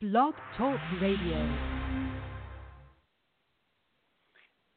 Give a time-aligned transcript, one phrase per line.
[0.00, 1.58] Blog Talk Radio.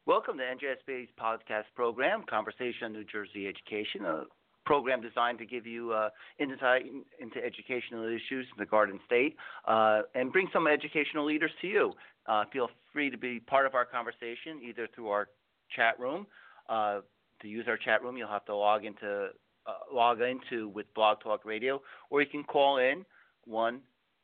[0.08, 4.24] Welcome to NJSBA's podcast program, Conversation on New Jersey Education, a
[4.66, 6.86] program designed to give you uh, insight
[7.20, 9.36] into educational issues in the Garden State
[9.68, 11.94] uh, and bring some educational leaders to you.
[12.26, 15.28] Uh, feel free to be part of our conversation either through our
[15.76, 16.26] chat room.
[16.68, 17.02] Uh,
[17.44, 19.28] to use our chat room, you'll have to log into
[19.68, 21.80] uh, log into with Blog Talk Radio,
[22.10, 23.06] or you can call in
[23.46, 23.82] one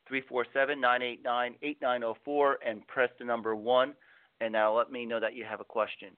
[0.08, 3.94] three four seven nine eight nine eight nine zero four and press the number one,
[4.40, 6.08] and that'll let me know that you have a question.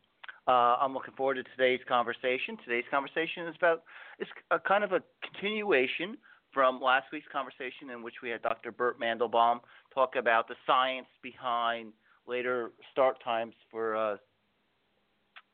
[0.48, 2.56] Uh, I'm looking forward to today's conversation.
[2.64, 3.82] Today's conversation is about
[4.18, 6.16] it's a kind of a continuation
[6.52, 8.72] from last week's conversation in which we had Dr.
[8.72, 9.60] Bert Mandelbaum
[9.94, 11.92] talk about the science behind
[12.26, 14.16] later start times for uh,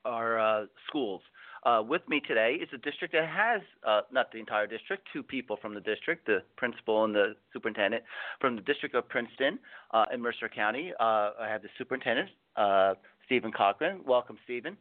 [0.04, 1.20] our uh, schools.
[1.66, 5.20] Uh, with me today is a district that has, uh, not the entire district, two
[5.20, 8.04] people from the district, the principal and the superintendent.
[8.40, 9.58] From the District of Princeton
[9.90, 14.02] uh, in Mercer County, uh, I have the superintendent, uh, Steven Cochrane.
[14.06, 14.76] Welcome, Steven.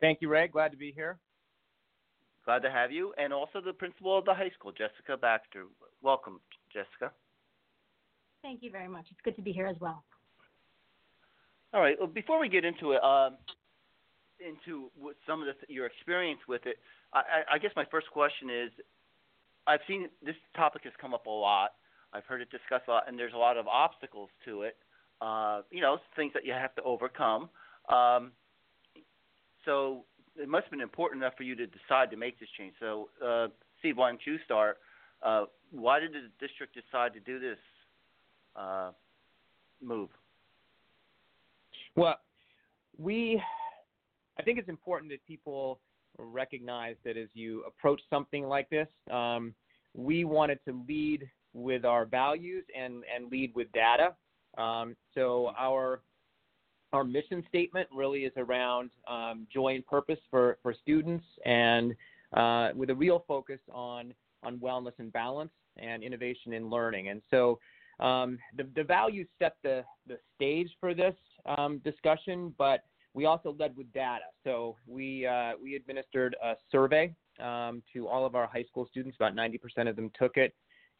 [0.00, 0.48] Thank you, Ray.
[0.48, 1.20] Glad to be here.
[2.44, 3.14] Glad to have you.
[3.16, 5.66] And also the principal of the high school, Jessica Baxter.
[6.02, 6.40] Welcome,
[6.72, 7.12] Jessica.
[8.42, 9.06] Thank you very much.
[9.12, 10.02] It's good to be here as well.
[11.72, 11.94] All right.
[12.00, 13.36] Well, before we get into it, um,
[14.46, 16.76] into what some of the, your experience with it,
[17.12, 18.70] I, I guess my first question is,
[19.66, 21.72] I've seen this topic has come up a lot.
[22.12, 24.76] I've heard it discussed a lot, and there's a lot of obstacles to it.
[25.20, 27.50] Uh, you know, things that you have to overcome.
[27.88, 28.32] Um,
[29.64, 30.04] so
[30.36, 32.72] it must have been important enough for you to decide to make this change.
[32.80, 34.78] So, uh, Steve, why don't you start?
[35.22, 37.58] Uh, why did the district decide to do this
[38.56, 38.90] uh,
[39.82, 40.08] move?
[41.96, 42.18] Well,
[42.98, 43.42] we
[44.40, 45.80] I think it's important that people
[46.18, 49.54] recognize that as you approach something like this, um,
[49.94, 54.14] we wanted to lead with our values and, and lead with data.
[54.56, 56.00] Um, so our
[56.92, 61.94] our mission statement really is around um, joy and purpose for, for students and
[62.36, 64.12] uh, with a real focus on
[64.42, 67.10] on wellness and balance and innovation in learning.
[67.10, 67.60] And so
[68.00, 71.14] um, the, the values set the, the stage for this
[71.44, 72.80] um, discussion, but
[73.14, 74.24] we also led with data.
[74.44, 79.16] So we uh, we administered a survey um, to all of our high school students.
[79.16, 80.54] About 90% of them took it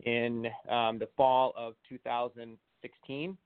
[0.05, 3.39] in um, the fall of 2016,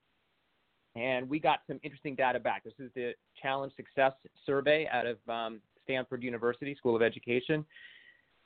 [0.95, 2.63] and we got some interesting data back.
[2.63, 4.13] This is the Challenge Success
[4.45, 7.65] Survey out of um, Stanford University School of Education.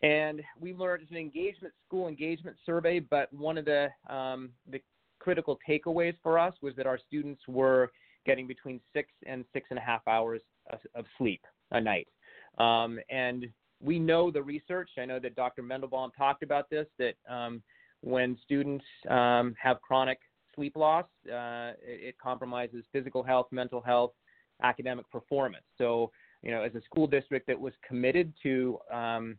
[0.02, 4.81] And we learned it's an engagement school engagement survey, but one of the um, the
[5.19, 7.91] critical takeaways for us was that our students were
[8.25, 10.41] getting between six and six and a half hours
[10.96, 11.41] of, sleep
[11.72, 12.07] a night.
[12.57, 13.47] Um, and
[13.81, 14.90] we know the research.
[14.97, 15.63] I know that Dr.
[15.63, 17.62] Mendelbaum talked about this that um,
[18.02, 20.19] when students um, have chronic
[20.56, 24.12] sleep loss, uh, it, it, compromises physical health, mental health,
[24.62, 25.63] academic performance.
[25.78, 29.38] So, you know, as a school district that was committed to um,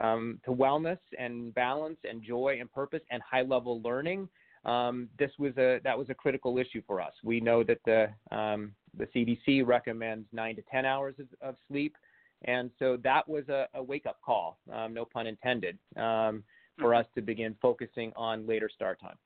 [0.00, 4.28] um, to wellness and balance and joy and purpose and high level learning,
[4.64, 7.12] um, this was a that was a critical issue for us.
[7.22, 11.96] We know that the um, the CDC recommends nine to ten hours of, of sleep,
[12.44, 16.42] and so that was a, a wake up call, um, no pun intended, um,
[16.78, 17.00] for mm-hmm.
[17.00, 19.16] us to begin focusing on later start time.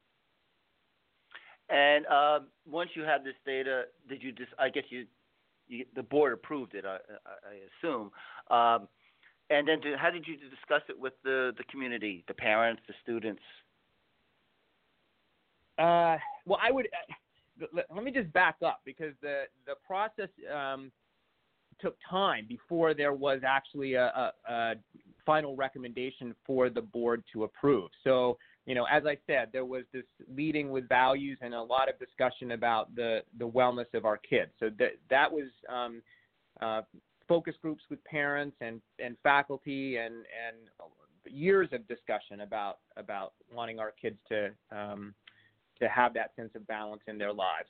[1.71, 4.51] And um, once you had this data, did you just?
[4.59, 5.07] I guess you,
[5.69, 6.85] you the board approved it.
[6.85, 8.11] I, I, I assume.
[8.51, 8.89] Um,
[9.51, 12.95] and then, to, how did you discuss it with the the community, the parents, the
[13.03, 13.43] students?
[15.79, 16.17] Uh,
[16.47, 16.87] well, I would.
[16.87, 17.15] Uh,
[17.75, 20.91] let, let, me just back up because the the process um,
[21.81, 24.75] took time before there was actually a, a, a,
[25.27, 27.91] final recommendation for the board to approve.
[28.03, 31.89] So, you know, as I said, there was this leading with values and a lot
[31.89, 34.51] of discussion about the the wellness of our kids.
[34.61, 35.49] So that that was.
[35.69, 36.03] Um,
[36.61, 36.83] uh,
[37.29, 40.57] focus groups with parents and, and faculty and, and
[41.31, 45.15] years of discussion about about wanting our kids to um,
[45.81, 47.69] to have that sense of balance in their lives.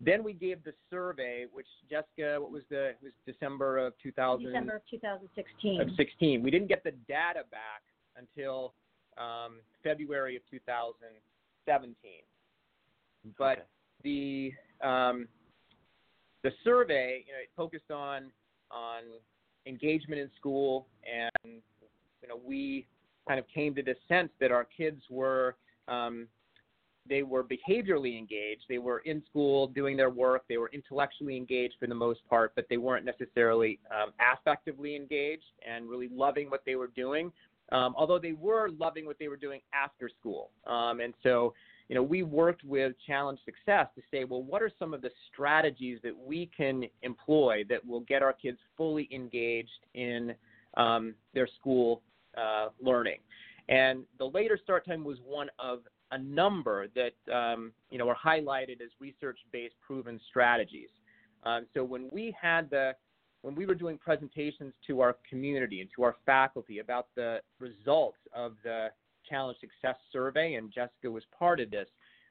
[0.00, 2.90] Then we gave the survey, which Jessica, what was the?
[2.90, 4.44] It was December of 2000.
[4.44, 5.80] December of 2016.
[5.80, 6.42] Of 16.
[6.42, 7.82] We didn't get the data back
[8.16, 8.74] until
[9.16, 11.94] um, February of 2017.
[13.36, 13.62] But okay.
[14.04, 14.52] the
[14.86, 15.26] um,
[16.44, 18.30] the survey, you know, it focused on
[18.70, 19.02] on
[19.66, 21.60] engagement in school, and
[22.22, 22.86] you know, we
[23.26, 25.56] kind of came to the sense that our kids were
[25.88, 26.28] um,
[27.08, 28.62] they were behaviorally engaged.
[28.68, 30.42] They were in school doing their work.
[30.48, 35.44] They were intellectually engaged for the most part, but they weren't necessarily um, affectively engaged
[35.68, 37.32] and really loving what they were doing.
[37.70, 40.50] Um, although they were loving what they were doing after school.
[40.66, 41.52] Um, and so,
[41.88, 45.10] you know, we worked with Challenge Success to say, well, what are some of the
[45.30, 50.34] strategies that we can employ that will get our kids fully engaged in
[50.76, 52.02] um, their school
[52.38, 53.18] uh, learning?
[53.68, 55.80] And the later start time was one of
[56.10, 60.88] a number that um, you know are highlighted as research-based proven strategies.
[61.44, 62.92] Um, so when we had the
[63.42, 68.18] when we were doing presentations to our community and to our faculty about the results
[68.34, 68.88] of the
[69.28, 71.86] challenge success survey, and Jessica was part of this,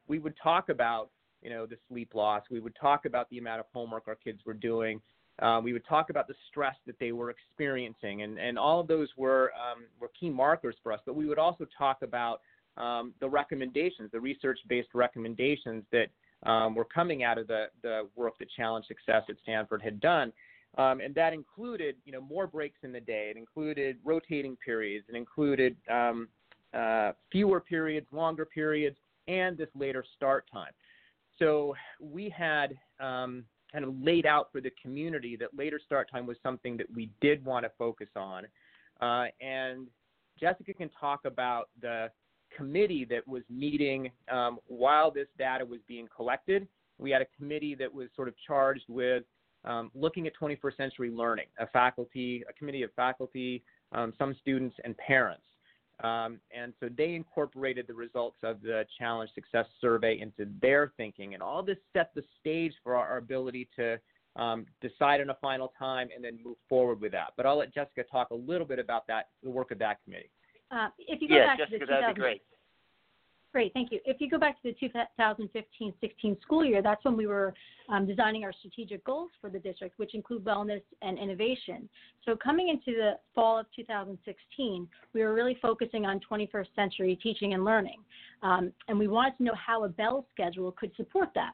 [0.08, 1.12] we would talk about
[1.42, 2.44] you know the sleep loss.
[2.50, 5.02] We would talk about the amount of homework our kids were doing.
[5.42, 8.88] Uh, we would talk about the stress that they were experiencing, and, and all of
[8.88, 11.00] those were um, were key markers for us.
[11.06, 12.42] But we would also talk about
[12.76, 16.08] um, the recommendations, the research-based recommendations that
[16.50, 20.32] um, were coming out of the, the work that Challenge Success at Stanford had done.
[20.78, 23.32] Um, and that included, you know, more breaks in the day.
[23.32, 25.06] It included rotating periods.
[25.10, 26.28] It included um,
[26.74, 28.98] uh, fewer periods, longer periods,
[29.28, 30.72] and this later start time.
[31.40, 36.26] So we had um, kind of laid out for the community that later start time
[36.26, 38.46] was something that we did want to focus on.
[39.02, 39.88] Uh, and
[40.40, 42.10] Jessica can talk about the
[42.56, 46.68] committee that was meeting um, while this data was being collected.
[46.98, 49.24] We had a committee that was sort of charged with
[49.66, 54.76] um, looking at 21st century learning, a faculty, a committee of faculty, um, some students,
[54.84, 55.44] and parents.
[56.04, 61.34] Um, and so they incorporated the results of the Challenge Success Survey into their thinking,
[61.34, 64.00] and all this set the stage for our, ability to
[64.36, 67.34] um, decide on a final time and then move forward with that.
[67.36, 70.30] But I'll let Jessica talk a little bit about that, the work of that committee.
[70.70, 72.42] Uh, if you go yeah, back Jessica, to the that'd be
[73.52, 73.74] great.
[73.74, 74.00] Thank you.
[74.06, 74.90] If you go back to the
[75.20, 77.54] 2015-16 school year, that's when we were
[77.90, 81.88] um, designing our strategic goals for the district, which include wellness and innovation.
[82.26, 87.54] So coming into the fall of 2016, we were really focusing on 21st century teaching
[87.54, 88.00] and learning,
[88.44, 91.54] um, and we wanted to know how a Bell schedule could support that.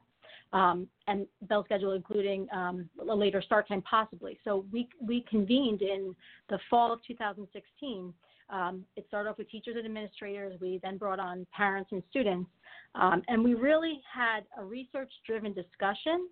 [0.53, 4.39] Um, and Bell schedule including um, a later start time possibly.
[4.43, 6.15] So we, we convened in
[6.49, 8.13] the fall of 2016
[8.49, 10.59] um, it started off with teachers and administrators.
[10.59, 12.49] We then brought on parents and students.
[12.95, 16.27] Um, and we really had a research driven discussion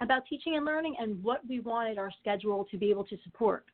[0.00, 3.64] about teaching and learning and what we wanted our schedule to be able to support.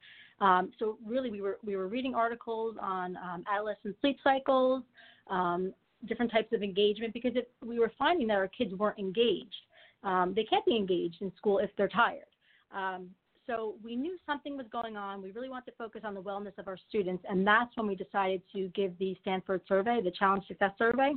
[0.41, 4.83] Um, so really, we were we were reading articles on um, adolescent sleep cycles,
[5.31, 5.73] um,
[6.09, 7.33] different types of engagement, because
[7.65, 9.55] we were finding that our kids weren't engaged.
[10.03, 12.25] Um, they can't be engaged in school if they're tired.
[13.47, 15.21] So we knew something was going on.
[15.21, 17.95] We really wanted to focus on the wellness of our students, and that's when we
[17.95, 21.13] decided to give the Stanford survey, the Challenge Success Survey.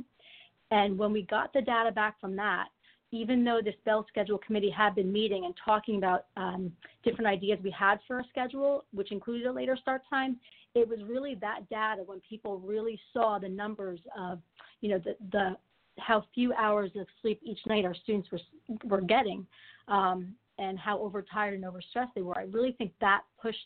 [0.70, 2.66] And when we got the data back from that,
[3.10, 6.70] even though this Bell Schedule Committee had been meeting and talking about um,
[7.04, 10.36] different ideas we had for a schedule, which included a later start time,
[10.74, 14.40] it was really that data when people really saw the numbers of,
[14.82, 15.56] you know, the, the
[15.98, 18.38] how few hours of sleep each night our students were
[18.84, 19.46] were getting,
[19.88, 22.36] um, and how overtired and overstressed they were.
[22.36, 23.58] I really think that pushed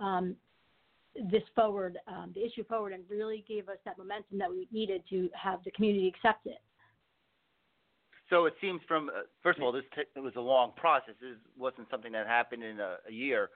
[0.00, 0.36] um,
[1.30, 5.02] this forward, um, the issue forward, and really gave us that momentum that we needed
[5.10, 6.58] to have the community accept it.
[8.30, 11.14] So it seems from uh, first of all, this t- it was a long process.
[11.20, 13.50] It wasn't something that happened in a, a year,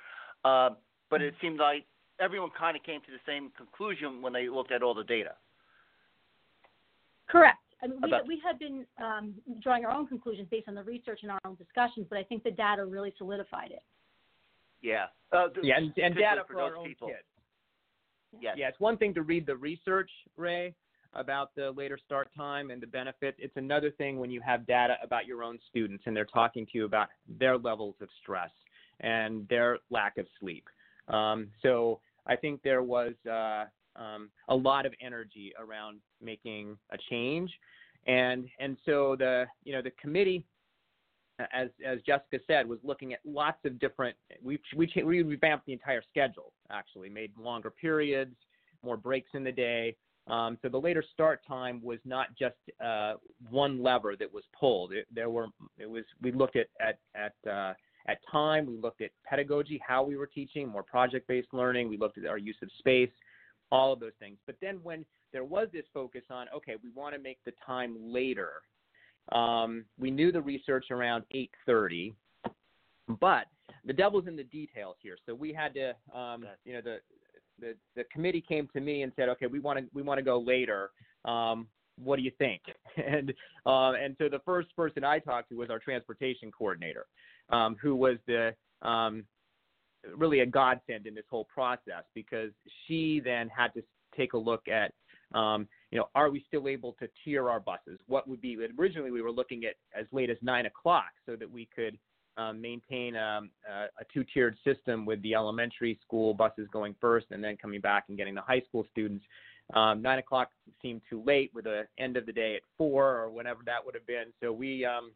[0.44, 0.70] uh,
[1.10, 1.84] but it seemed like
[2.20, 5.32] everyone kind of came to the same conclusion when they looked at all the data.
[7.28, 7.58] Correct.
[7.82, 10.82] I mean, we, About- we had been um, drawing our own conclusions based on the
[10.82, 13.82] research and our own discussions, but I think the data really solidified it.
[14.82, 15.06] Yeah.
[15.32, 17.08] Uh, th- Yeah, and, and data for for our those own people.
[17.08, 17.18] kids.
[18.40, 18.54] Yes.
[18.58, 20.74] Yeah, it's one thing to read the research, Ray,
[21.14, 23.34] about the later start time and the benefit.
[23.38, 26.72] It's another thing when you have data about your own students and they're talking to
[26.74, 28.50] you about their levels of stress
[29.00, 30.68] and their lack of sleep.
[31.08, 33.64] Um, so I think there was uh,
[33.96, 37.50] um, a lot of energy around making a change,
[38.06, 40.44] and and so the you know the committee
[41.52, 44.16] as as Jessica said, was looking at lots of different.
[44.42, 46.52] We we we revamped the entire schedule.
[46.70, 48.34] Actually, made longer periods,
[48.82, 49.96] more breaks in the day.
[50.26, 53.14] Um, so the later start time was not just uh,
[53.48, 54.92] one lever that was pulled.
[54.92, 55.46] It, there were
[55.78, 57.74] it was we looked at at at uh,
[58.08, 58.66] at time.
[58.66, 61.88] We looked at pedagogy, how we were teaching, more project-based learning.
[61.88, 63.10] We looked at our use of space,
[63.70, 64.38] all of those things.
[64.46, 67.96] But then when there was this focus on, okay, we want to make the time
[68.00, 68.62] later
[69.32, 72.14] um, we knew the research around 8:30,
[73.20, 73.46] but
[73.84, 75.16] the devil's in the details here.
[75.26, 76.98] So we had to, um, you know, the,
[77.60, 80.24] the the committee came to me and said, okay, we want to we want to
[80.24, 80.90] go later.
[81.24, 81.68] Um,
[82.02, 82.62] what do you think?
[82.96, 83.32] And
[83.64, 87.06] uh, and so the first person I talked to was our transportation coordinator,
[87.50, 89.24] um, who was the um,
[90.16, 92.50] really a godsend in this whole process because
[92.86, 93.82] she then had to
[94.16, 94.92] take a look at
[95.34, 97.98] Um, you know, are we still able to tier our buses?
[98.06, 101.50] What would be originally we were looking at as late as nine o'clock so that
[101.50, 101.98] we could
[102.38, 107.56] um, maintain um, a, two-tiered system with the elementary school buses going first and then
[107.56, 109.24] coming back and getting the high school students.
[109.74, 110.48] Um, nine o'clock
[110.80, 113.94] seemed too late with the end of the day at four or whenever that would
[113.94, 114.32] have been.
[114.40, 115.12] So we, um,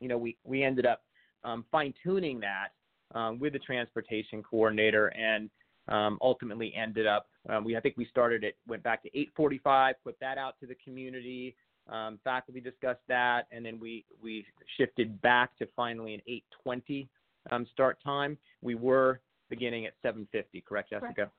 [0.00, 1.02] you know, we we ended up
[1.44, 2.68] um, fine-tuning that
[3.14, 5.48] um, with the transportation coordinator and
[5.88, 7.28] um, ultimately ended up.
[7.48, 10.66] Um, we I think we started it went back to 8:45, put that out to
[10.66, 11.56] the community.
[11.88, 16.22] Um, faculty discussed that, and then we we shifted back to finally an
[16.66, 17.08] 8:20
[17.50, 18.38] um, start time.
[18.62, 21.12] We were beginning at 7:50, correct, Jessica?
[21.14, 21.32] Correct.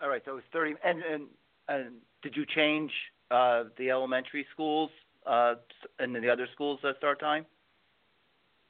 [0.00, 0.74] All right, so it was 30.
[0.84, 1.26] And and,
[1.68, 2.92] and did you change
[3.30, 4.90] uh, the elementary schools
[5.26, 5.54] uh,
[5.98, 7.44] and the other schools uh, start time?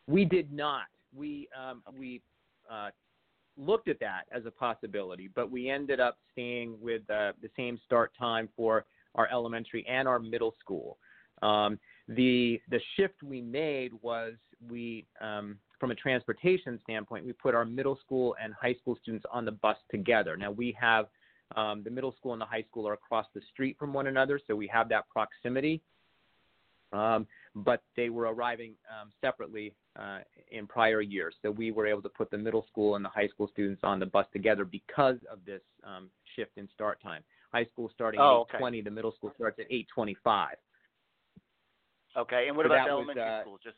[0.07, 0.87] We did not.
[1.15, 2.23] We um, we
[2.71, 2.91] uh,
[3.57, 7.79] looked at that as a possibility, but we ended up staying with uh, the same
[7.85, 10.99] start time for our elementary and our middle school.
[11.43, 14.35] Um, the the shift we made was
[14.69, 19.25] we um, from a transportation standpoint, we put our middle school and high school students
[19.31, 20.37] on the bus together.
[20.37, 21.07] Now we have
[21.57, 24.41] um, the middle school and the high school are across the street from one another,
[24.47, 25.81] so we have that proximity.
[26.93, 27.27] Um,
[27.65, 30.19] but they were arriving um, separately uh,
[30.51, 31.35] in prior years.
[31.43, 33.99] So we were able to put the middle school and the high school students on
[33.99, 37.23] the bus together because of this um, shift in start time.
[37.53, 38.59] High school starting Oh, at okay.
[38.63, 40.57] 8:20, the middle school starts at 8:25.
[42.17, 43.61] Okay, and what So about the was, elementary uh, schools?
[43.63, 43.77] Just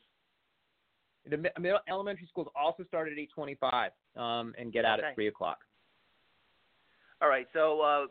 [1.29, 5.09] The middle, elementary schools also start at 8:25 um, and get out Okay.
[5.09, 5.59] at 3 o'clock.
[7.21, 7.47] all right.
[7.53, 8.07] So uh,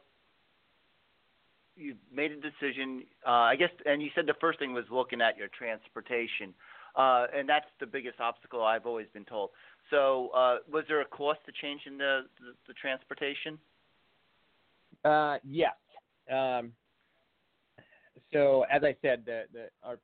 [1.81, 5.21] you made a decision, uh, I guess, and you said the first thing was looking
[5.21, 6.55] at your transportation,
[6.97, 9.51] uh, and that's the biggest obstacle I've always been told.
[9.91, 13.59] So uh, was there a cost to changing the the, the transportation?
[15.05, 15.75] Uh, yes.
[16.31, 16.73] Um,
[18.33, 19.99] so as I said, the, the our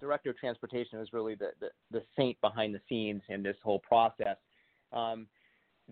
[0.00, 3.80] director of transportation is really the, the, the saint behind the scenes in this whole
[3.80, 4.36] process.
[4.92, 5.26] Um,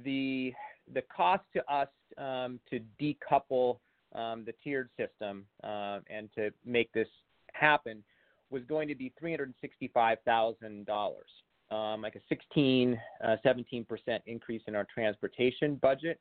[0.05, 0.53] the
[0.93, 3.79] the cost to us um, to decouple
[4.15, 7.09] um, the tiered system uh, and to make this
[7.53, 8.03] happen
[8.51, 11.29] was going to be three hundred sixty-five thousand dollars,
[11.71, 16.21] um, like a 16, uh, 17 percent increase in our transportation budget.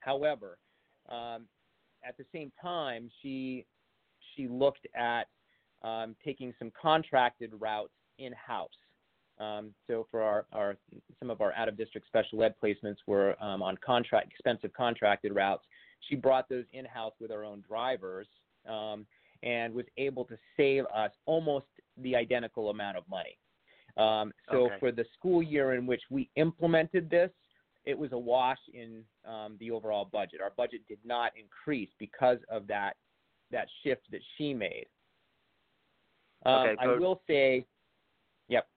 [0.00, 0.58] However,
[1.08, 1.46] um,
[2.06, 3.66] at the same time, she
[4.34, 5.24] she looked at
[5.82, 8.70] um, taking some contracted routes in house.
[9.38, 10.76] Um, so for our, our
[11.20, 15.34] some of our out of district special ed placements were um, on contract expensive contracted
[15.34, 15.64] routes.
[16.08, 18.28] She brought those in house with her own drivers
[18.68, 19.06] um,
[19.42, 21.66] and was able to save us almost
[21.98, 23.38] the identical amount of money.
[23.96, 24.78] Um, so Okay.
[24.78, 27.30] for the school year in which we implemented this,
[27.84, 30.40] it was a wash in um, the overall budget.
[30.40, 32.96] Our budget did not increase because of that
[33.52, 34.86] that shift that she made.
[36.44, 37.64] Um, Okay, I will say,
[38.48, 38.68] yep.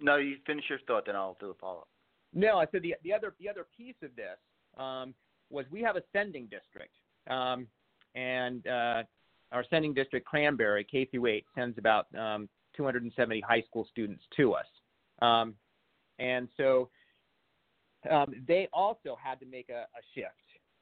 [0.00, 1.88] No, you finish your thought, then I'll do a follow up.
[2.32, 4.38] No, I said the the other the other piece of this
[4.76, 5.14] um,
[5.50, 6.94] was we have a sending district,
[7.30, 7.66] um,
[8.14, 9.02] and uh,
[9.52, 14.52] our sending district Cranbury K through eight sends about um, 270 high school students to
[14.52, 14.66] us,
[15.22, 15.54] um,
[16.18, 16.88] and so
[18.10, 20.30] um, they also had to make a, a shift,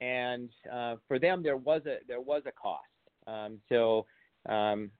[0.01, 2.83] and uh, for them there was a there was a cost.
[3.27, 4.05] Um, so
[4.47, 4.91] um,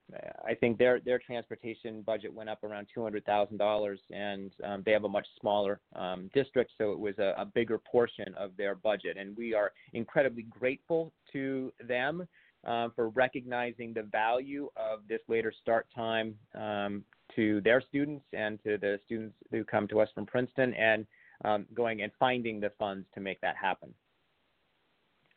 [0.45, 4.83] I think their their transportation budget went up around two hundred thousand dollars, and um,
[4.85, 8.55] they have a much smaller um, district, so it was a, a bigger portion of
[8.57, 9.17] their budget.
[9.17, 12.27] And we are incredibly grateful to them
[12.65, 17.03] um, for recognizing the value of this later start time um,
[17.35, 21.05] to their students and to the students who come to us from Princeton, and
[21.43, 23.93] um, going and finding the funds to make that happen.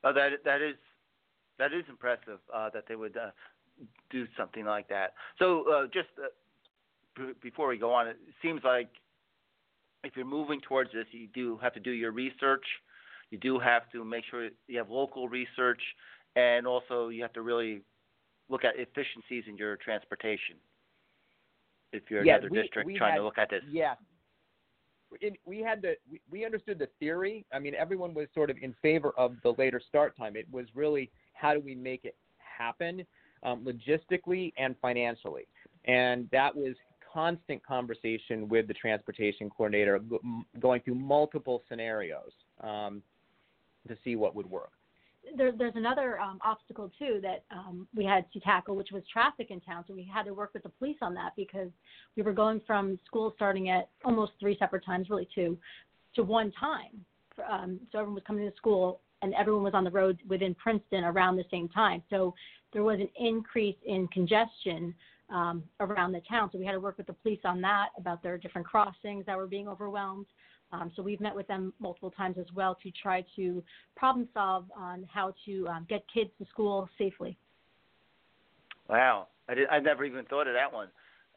[0.04, 0.76] Oh, that that is
[1.58, 3.30] that is impressive uh, that they would uh,
[4.10, 5.14] do something like that.
[5.38, 6.28] So uh, just uh,
[7.16, 8.88] b- before we go on, it seems like
[10.04, 12.64] if you're moving towards this, you do have to do your research.
[13.30, 15.80] You do have to make sure you have local research,
[16.36, 17.82] and also you have to really
[18.48, 20.56] look at efficiencies in your transportation.
[21.92, 23.94] If you're Yeah, another we- district we trying had- to look at this, Yeah.
[25.22, 27.46] It, we had the we, we understood the theory.
[27.50, 30.36] I mean, everyone was sort of in favor of the later start time.
[30.36, 33.06] It was really how do we make it happen
[33.42, 35.46] um, logistically and financially,
[35.84, 36.74] and that was
[37.12, 42.30] constant conversation with the transportation coordinator, m- going through multiple scenarios
[42.60, 43.02] um,
[43.88, 44.72] to see what would work.
[45.36, 49.50] there, there's another um, obstacle too that um, we had to tackle, which was traffic
[49.50, 49.84] in town.
[49.86, 51.70] So we had to work with the police on that because
[52.16, 55.58] we were going from school starting at almost three separate times, really two,
[56.14, 57.04] to one time.
[57.50, 61.04] Um, so everyone was coming to school and everyone was on the road within Princeton
[61.04, 62.02] around the same time.
[62.10, 62.34] So
[62.72, 64.94] there was an increase in congestion
[65.30, 66.50] um, around the town.
[66.52, 69.36] So we had to work with the police on that about their different crossings that
[69.36, 70.26] were being overwhelmed.
[70.72, 73.62] Um, so we've met with them multiple times as well to try to
[73.96, 77.38] problem solve on how to um, get kids to school safely.
[78.88, 79.68] Wow, I did.
[79.68, 80.88] I never even thought of that one.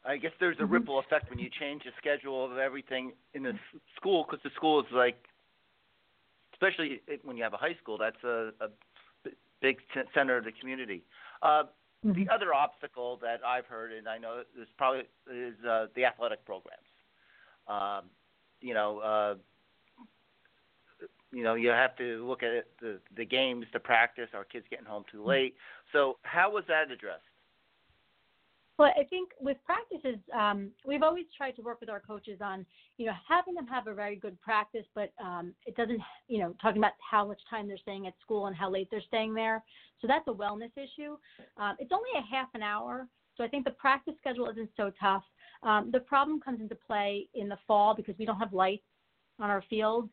[0.04, 0.72] I guess there's a mm-hmm.
[0.72, 3.52] ripple effect when you change the schedule of everything in the
[3.96, 5.16] school because the school is like,
[6.54, 8.68] especially when you have a high school, that's a, a
[9.62, 9.78] big
[10.14, 11.02] center of the community.
[11.42, 11.64] Uh,
[12.04, 12.12] mm-hmm.
[12.12, 16.44] The other obstacle that I've heard, and I know is probably is uh, the athletic
[16.44, 16.82] programs.
[17.68, 18.10] Um,
[18.60, 19.34] you know, uh,
[21.32, 24.28] you know, you have to look at the the games, the practice.
[24.34, 25.54] Our kids getting home too late.
[25.92, 27.22] So, how was that addressed?
[28.78, 32.64] Well, I think with practices, um, we've always tried to work with our coaches on,
[32.96, 36.54] you know, having them have a very good practice, but um, it doesn't, you know,
[36.60, 39.62] talking about how much time they're staying at school and how late they're staying there.
[40.00, 41.16] So that's a wellness issue.
[41.58, 44.90] Um, it's only a half an hour, so I think the practice schedule isn't so
[45.00, 45.22] tough.
[45.62, 48.82] Um, the problem comes into play in the fall because we don't have lights
[49.38, 50.08] on our fields.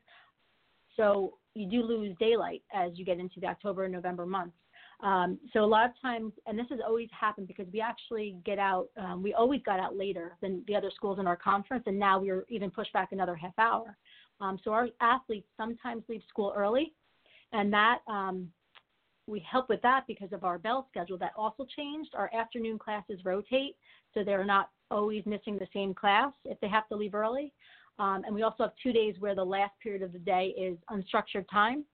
[0.96, 4.56] So you do lose daylight as you get into the October and November months.
[5.01, 8.60] Um, so a lot of times, and this has always happened because we actually get
[8.60, 11.98] out, um, we always got out later than the other schools in our conference, and
[11.98, 13.98] now we're even pushed back another half hour.
[14.41, 16.94] Um, so our athletes sometimes leave school early,
[17.53, 18.50] and that um,
[19.25, 22.12] we help with that because of our bell schedule that also changed.
[22.13, 23.77] Our afternoon classes rotate,
[24.13, 27.53] so they're not always missing the same class if they have to leave early.
[28.00, 30.77] Um, and we also have two days where the last period of the day is
[30.89, 31.86] unstructured time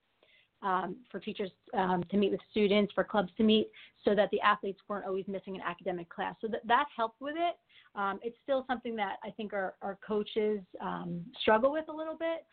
[0.62, 3.70] um, for teachers um, to meet with students, for clubs to meet,
[4.04, 6.36] so that the athletes weren't always missing an academic class.
[6.42, 7.56] So that, that helped with it.
[7.96, 12.18] Um, it's still something that I think our, our coaches um, struggle with a little
[12.18, 12.46] bit,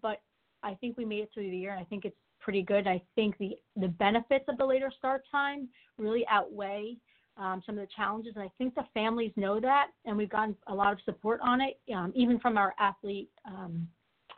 [0.00, 0.22] but
[0.62, 2.86] I think we made it through the year, and I think it's pretty good.
[2.86, 6.96] I think the, the benefits of the later start time really outweigh
[7.36, 10.56] um, some of the challenges, and I think the families know that, and we've gotten
[10.68, 13.86] a lot of support on it, um, even from our athlete, um,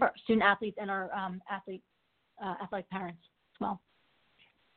[0.01, 1.83] our student athletes and our um, athlete
[2.45, 3.21] uh, athletic parents
[3.55, 3.81] as well.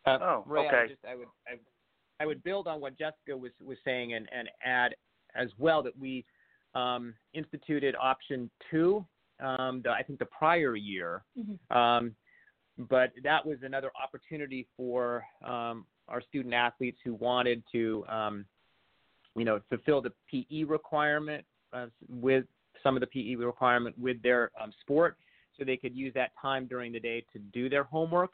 [0.05, 0.77] Uh, oh, Ray, okay.
[0.77, 4.27] I, just, I would I, I, would build on what Jessica was was saying and,
[4.35, 4.95] and add
[5.35, 6.25] as well that we
[6.73, 9.05] um, instituted option two.
[9.39, 11.75] Um, the, I think the prior year, mm-hmm.
[11.75, 12.15] um,
[12.77, 18.45] but that was another opportunity for um, our student athletes who wanted to, um,
[19.35, 21.43] you know, fulfill the PE requirement
[21.73, 22.45] uh, with
[22.83, 25.17] some of the PE requirement with their um, sport
[25.61, 28.33] so they could use that time during the day to do their homework.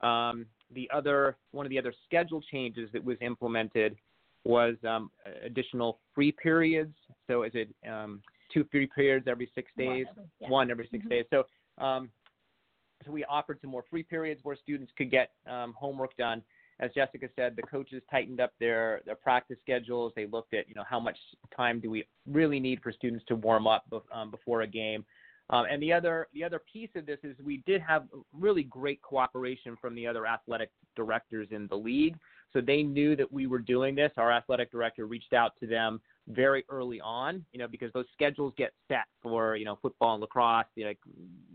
[0.00, 3.96] Um, the other one of the other schedule changes that was implemented
[4.44, 5.10] was um,
[5.44, 6.94] additional free periods.
[7.28, 8.20] So is it um,
[8.52, 10.06] two free periods every six days?
[10.06, 10.48] One every, yeah.
[10.48, 11.08] One every 6 mm-hmm.
[11.08, 11.24] days.
[11.30, 11.44] So
[11.82, 12.10] um,
[13.06, 16.42] so we offered some more free periods where students could get um, homework done.
[16.80, 20.12] As Jessica said, the coaches tightened up their, their practice schedules.
[20.16, 21.16] They looked at, you know, how much
[21.56, 25.04] time do we really need for students to warm up um, before a game.
[25.50, 29.02] Um, and the other the other piece of this is we did have really great
[29.02, 32.16] cooperation from the other athletic directors in the league.
[32.52, 34.12] So they knew that we were doing this.
[34.16, 38.54] Our athletic director reached out to them very early on, you know, because those schedules
[38.56, 40.92] get set for you know football and lacrosse, you know,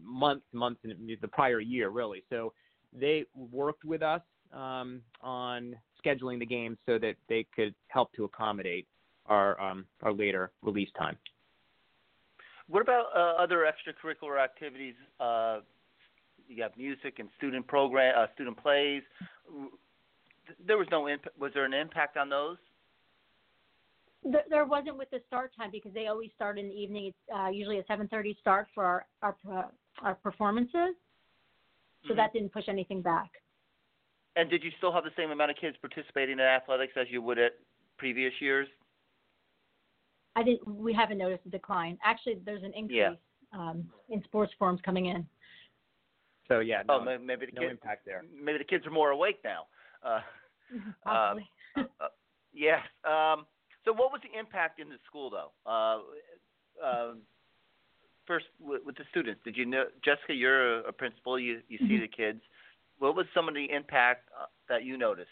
[0.04, 2.24] months, months in the prior year, really.
[2.30, 2.54] So
[2.94, 4.22] they worked with us
[4.54, 8.88] um, on scheduling the games so that they could help to accommodate
[9.26, 11.18] our um, our later release time.
[12.70, 14.94] What about uh, other extracurricular activities?
[15.20, 15.60] Uh,
[16.48, 19.02] you have music and student program, uh, student plays.
[20.66, 22.58] There was no imp- was there an impact on those?
[24.50, 27.06] There wasn't with the start time because they always start in the evening.
[27.08, 29.72] It's uh, usually a 7:30 start for our our,
[30.04, 30.74] our performances,
[32.04, 32.18] so mm-hmm.
[32.18, 33.32] that didn't push anything back.
[34.36, 37.22] And did you still have the same amount of kids participating in athletics as you
[37.22, 37.54] would at
[37.98, 38.68] previous years?
[40.36, 40.68] I didn't.
[40.68, 41.98] We haven't noticed a decline.
[42.04, 43.14] Actually, there's an increase yeah.
[43.54, 45.26] um, in sports forms coming in.
[46.48, 48.24] So yeah, oh, no, oh, maybe the no kids, impact there.
[48.34, 49.66] Maybe the kids are more awake now.
[50.72, 51.50] Uh, Possibly.
[51.76, 52.08] uh, uh,
[52.54, 52.80] yes.
[53.04, 53.48] Um,
[53.84, 55.52] so, what was the impact in the school, though?
[55.66, 56.00] Uh,
[56.86, 57.14] uh,
[58.28, 60.34] first, with, with, the students, did you know, Jessica?
[60.34, 61.40] You're a, a principal.
[61.40, 61.88] You you mm-hmm.
[61.88, 62.40] see the kids.
[63.00, 65.30] What was some of the impact uh, that you noticed?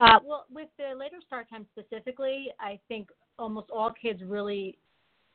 [0.00, 3.08] Uh, well, with the later start time specifically, I think
[3.40, 4.78] almost all kids really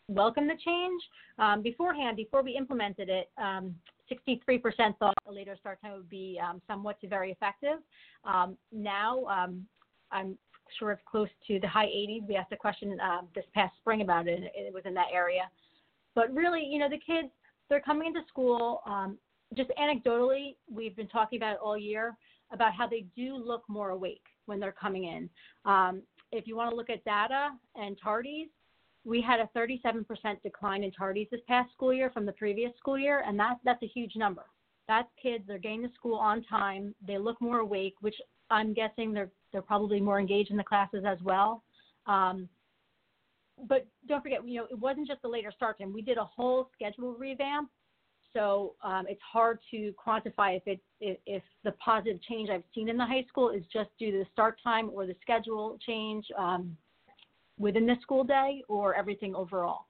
[0.07, 1.01] welcome the change.
[1.39, 3.75] Um, beforehand, before we implemented it, um,
[4.11, 7.79] 63% thought a later start time would be um, somewhat to very effective.
[8.23, 9.65] Um, now, um,
[10.11, 10.37] I'm
[10.77, 12.27] sure it's close to the high 80s.
[12.27, 15.07] We asked a question uh, this past spring about it, and it was in that
[15.11, 15.49] area.
[16.13, 17.29] But really, you know, the kids,
[17.69, 18.81] they're coming into school.
[19.55, 22.15] Just anecdotally, we've been talking about it all year
[22.51, 25.29] about how they do look more awake when they're coming in.
[25.65, 26.01] Um,
[26.38, 28.48] if you want to look at data and tardies,
[29.04, 30.06] we had a 37%
[30.41, 33.84] decline in tardies this past school year from the previous school year, and that's that's
[33.84, 34.45] a huge number.
[34.88, 36.93] That's kids they're getting to school on time.
[37.06, 38.15] They look more awake, which
[38.50, 41.63] I'm guessing they're they're probably more engaged in the classes as well.
[42.08, 42.50] Um,
[43.67, 45.93] but don't forget, you know, it wasn't just the later start time.
[45.93, 47.69] We did a whole schedule revamp,
[48.36, 52.89] so um, it's hard to quantify if it if, if, the positive change I've seen
[52.89, 56.26] in the high school is just due to the start time or the schedule change
[56.38, 56.76] um,
[57.58, 59.86] within the school day or everything overall.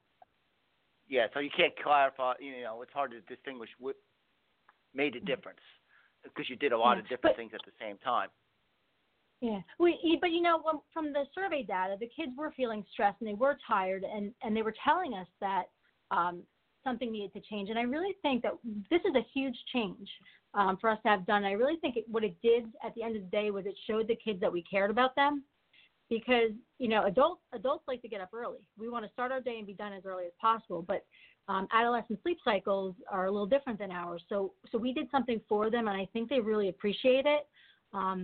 [1.09, 2.33] Yeah, so you can't clarify.
[2.39, 3.95] You know, it's hard to distinguish what
[4.93, 5.59] made a difference
[6.23, 8.29] because you did a lot yeah, of different but, things at the same time.
[9.41, 10.61] Yeah, we, but you know,
[10.93, 14.55] from the survey data, the kids were feeling stressed and they were tired, and and
[14.55, 15.65] they were telling us that
[16.11, 16.41] um,
[16.85, 17.69] something needed to change.
[17.69, 18.53] And I really think that
[18.89, 20.07] this is a huge change
[20.53, 21.43] um, for us to have done.
[21.43, 23.75] I really think it, what it did at the end of the day was it
[23.87, 25.43] showed the kids that we cared about them,
[26.09, 28.61] because you know, adults adults like to get up early.
[28.77, 31.03] We want to start our day and be done as early as possible, but
[31.47, 34.21] um, adolescent sleep cycles are a little different than ours.
[34.29, 37.43] So so we did something for them, and I think they really appreciate it.
[37.93, 38.19] Um,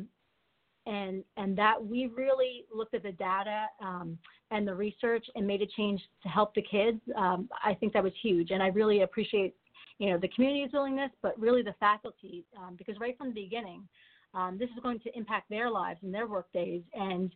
[0.86, 4.18] and and that we really looked at the data um,
[4.50, 7.00] and the research and made a change to help the kids.
[7.16, 9.56] Um, I think that was huge, and I really appreciate
[10.00, 13.88] you know the community's willingness, but really the faculty um, because right from the beginning,
[14.34, 17.32] um, this is going to impact their lives and their work days, and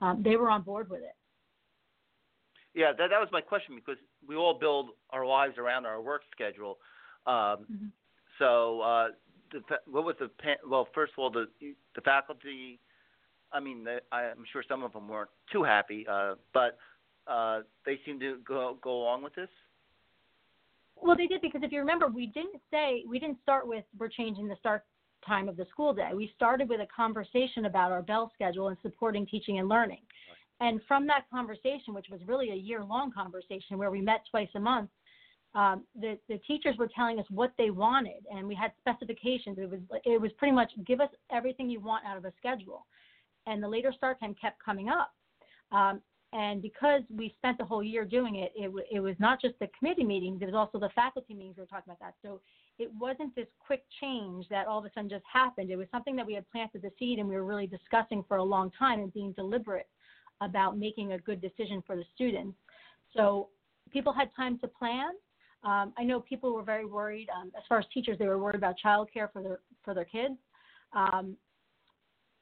[0.00, 1.14] um, they were on board with it.
[2.74, 6.22] Yeah, that that was my question because we all build our lives around our work
[6.32, 6.78] schedule.
[7.26, 7.86] Um, mm-hmm.
[8.38, 8.80] So.
[8.80, 9.08] Uh,
[9.50, 10.30] the, what was the
[10.68, 10.88] well?
[10.94, 11.46] First of all, the
[11.94, 12.78] the faculty
[13.52, 16.78] I mean, I'm sure some of them weren't too happy, uh, but
[17.26, 19.48] uh, they seemed to go go along with this.
[21.00, 24.08] Well, they did because if you remember, we didn't say we didn't start with we're
[24.08, 24.84] changing the start
[25.26, 26.10] time of the school day.
[26.14, 30.00] We started with a conversation about our bell schedule and supporting teaching and learning.
[30.60, 30.68] Right.
[30.68, 34.48] And from that conversation, which was really a year long conversation where we met twice
[34.54, 34.90] a month,
[35.54, 39.58] um, the, the teachers were telling us what they wanted, and we had specifications.
[39.58, 42.86] It was it was pretty much give us everything you want out of a schedule
[43.48, 45.12] and the later start time kept coming up.
[45.72, 46.00] Um,
[46.32, 49.58] and because we spent the whole year doing it, it, w- it was not just
[49.60, 52.14] the committee meetings, it was also the faculty meetings we were talking about that.
[52.22, 52.40] So
[52.78, 55.70] it wasn't this quick change that all of a sudden just happened.
[55.70, 58.36] It was something that we had planted the seed and we were really discussing for
[58.36, 59.88] a long time and being deliberate
[60.42, 62.56] about making a good decision for the students.
[63.16, 63.48] So
[63.90, 65.10] people had time to plan.
[65.64, 68.54] Um, I know people were very worried, um, as far as teachers, they were worried
[68.54, 70.34] about childcare for their for their kids.
[70.92, 71.36] Um,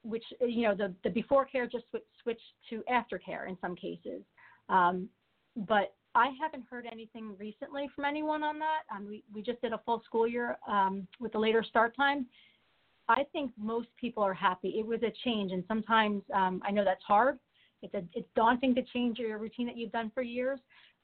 [0.09, 2.41] which you know the the before care just sw- switched
[2.71, 4.23] to aftercare in some cases.
[4.69, 5.09] Um,
[5.57, 8.83] but I haven't heard anything recently from anyone on that.
[8.95, 12.27] Um, we we just did a full school year um, with the later start time.
[13.09, 14.75] I think most people are happy.
[14.79, 17.39] It was a change, and sometimes um, I know that's hard.
[17.83, 20.59] It's a, it's daunting to change your routine that you've done for years.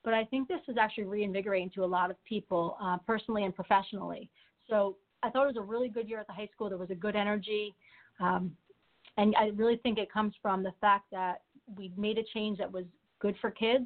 [0.05, 3.55] But I think this is actually reinvigorating to a lot of people, uh, personally and
[3.55, 4.29] professionally.
[4.69, 6.69] So I thought it was a really good year at the high school.
[6.69, 7.75] There was a good energy.
[8.21, 8.57] Um,
[9.17, 11.43] and I really think it comes from the fact that
[11.77, 12.85] we made a change that was
[13.21, 13.85] good for kids.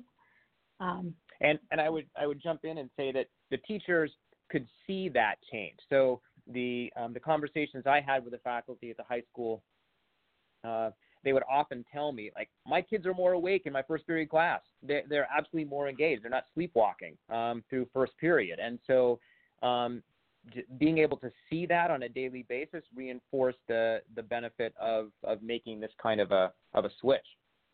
[0.80, 4.10] Um, and and I would I would jump in and say that the teachers
[4.50, 5.78] could see that change.
[5.88, 9.62] So the um, the conversations I had with the faculty at the high school,
[10.64, 10.90] uh,
[11.24, 14.28] they would often tell me like my kids are more awake in my first period
[14.28, 14.60] class.
[14.82, 16.22] They're, they're absolutely more engaged.
[16.22, 19.18] They're not sleepwalking um, through first period, and so
[19.62, 20.02] um,
[20.78, 25.42] being able to see that on a daily basis reinforced the the benefit of of
[25.42, 27.26] making this kind of a of a switch.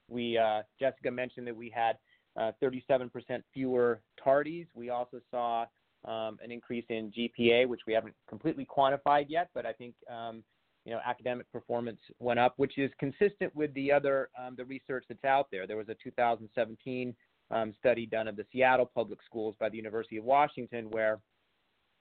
[0.09, 1.99] We uh, Jessica mentioned that we had
[2.37, 3.11] uh, 37%
[3.53, 4.67] fewer tardies.
[4.75, 5.67] We also saw
[6.07, 10.43] um, an increase in GPA, which we haven't completely quantified yet, but I think um,
[10.85, 15.05] you know academic performance went up, which is consistent with the other um, the research
[15.09, 15.67] that's out there.
[15.67, 17.15] There was a 2017
[17.51, 21.21] um, study done of the Seattle public schools by the University of Washington where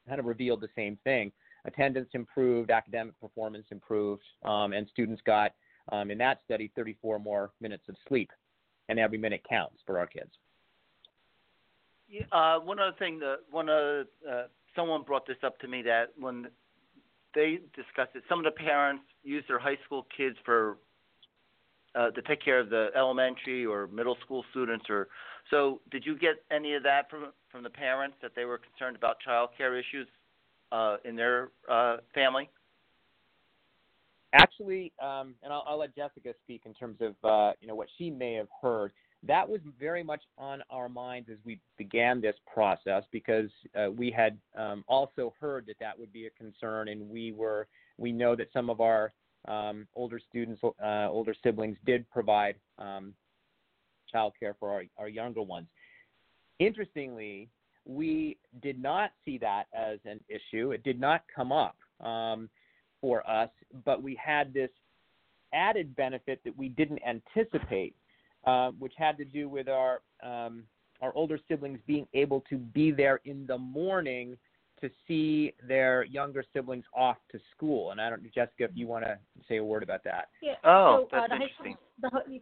[0.08, 1.32] kind of revealed the same thing.
[1.66, 5.54] Attendance improved, academic performance improved, um, and students got,
[5.92, 8.32] um, in that study, 34 more minutes of sleep.
[8.90, 10.32] And every minute counts for our kids.
[12.32, 14.44] Uh, one other thing, that one other, uh,
[14.76, 16.48] someone brought this up to me that when
[17.34, 20.78] they discussed it, some of the parents use their high school kids for
[21.96, 25.08] uh, to take care of the elementary or middle school students or
[25.50, 28.96] so did you get any of that from from the parents that they were concerned
[28.96, 30.08] about child care issues
[30.72, 32.50] uh, in their uh, family?
[34.34, 37.88] Actually um, and I'll, I'll, let jessica speak in terms of uh, you know what
[37.98, 38.94] she may have heard.
[39.24, 44.10] That was very much on our minds as we began this process because uh, we
[44.10, 48.36] had um, also heard that that would be a concern, and we were we know
[48.36, 49.14] that some of our
[49.48, 53.14] um, older students, uh, older siblings, did provide um,
[54.14, 55.68] childcare for our, our younger ones.
[56.60, 57.50] Interestingly,
[57.86, 60.72] we did not see that as an issue.
[60.72, 62.50] It did not come up um,
[63.00, 63.50] for us,
[63.84, 64.70] but we had this
[65.54, 67.96] added benefit that we didn't anticipate
[68.46, 70.64] uh, which had to do with our um,
[71.02, 74.38] our older siblings being able to be there in the morning
[74.82, 77.92] to see their younger siblings off to school.
[77.92, 79.18] And I don't, Jessica, if you want to
[79.48, 80.30] say a word about that.
[80.42, 80.54] Yeah.
[80.64, 81.78] Oh, so, uh, that's the interesting.
[82.04, 82.42] High school, the,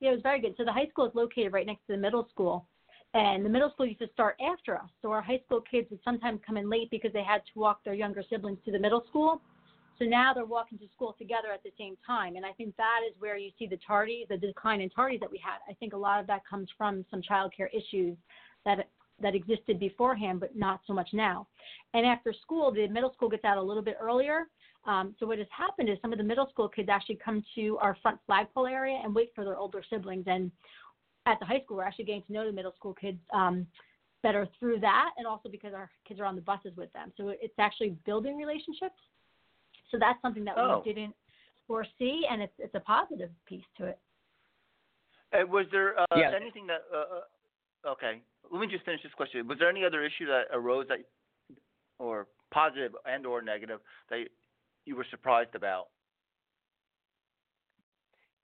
[0.00, 0.54] yeah, it was very good.
[0.56, 2.66] So the high school is located right next to the middle school,
[3.14, 4.90] and the middle school used to start after us.
[5.02, 7.82] So our high school kids would sometimes come in late because they had to walk
[7.84, 9.40] their younger siblings to the middle school.
[9.98, 12.36] So now they're walking to school together at the same time.
[12.36, 15.30] And I think that is where you see the tardy, the decline in tardies that
[15.30, 15.58] we had.
[15.68, 18.16] I think a lot of that comes from some childcare issues
[18.64, 18.88] that
[19.20, 21.46] that existed beforehand, but not so much now.
[21.94, 24.46] And after school, the middle school gets out a little bit earlier.
[24.84, 27.78] Um, so what has happened is some of the middle school kids actually come to
[27.78, 30.24] our front flagpole area and wait for their older siblings.
[30.26, 30.50] And
[31.26, 33.66] at the high school, we're actually getting to know the middle school kids um,
[34.22, 37.12] better through that, and also because our kids are on the buses with them.
[37.16, 38.96] So it's actually building relationships
[39.90, 40.82] so that's something that Oh.
[40.84, 41.16] we didn't
[41.66, 43.98] foresee, and it's it's a positive piece to it.
[45.32, 46.34] Uh, was there uh, Yeah.
[46.34, 46.84] anything that?
[46.92, 49.46] Uh, uh, okay, let me just finish this question.
[49.46, 50.98] Was there any other issue that arose that,
[51.98, 53.80] or positive and or negative
[54.10, 54.24] that
[54.84, 55.88] you were surprised about?